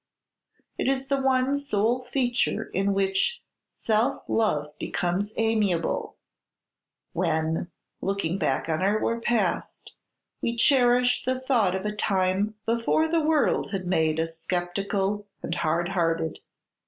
It 0.79 0.87
is 0.87 1.05
the 1.09 1.21
one 1.21 1.55
sole 1.59 2.05
feature 2.11 2.63
in 2.63 2.95
which 2.95 3.43
self 3.75 4.23
love 4.27 4.73
becomes 4.79 5.29
amiable, 5.37 6.17
when, 7.13 7.69
looking 8.01 8.39
back 8.39 8.67
on 8.67 8.81
our 8.81 9.21
past, 9.21 9.93
we 10.41 10.55
cherish 10.55 11.23
the 11.23 11.39
thought 11.39 11.75
of 11.75 11.85
a 11.85 11.95
time 11.95 12.55
before 12.65 13.07
the 13.07 13.21
world 13.21 13.69
had 13.69 13.85
made 13.85 14.19
us 14.19 14.41
sceptical 14.49 15.27
and 15.43 15.53
hard 15.53 15.89
hearted! 15.89 16.39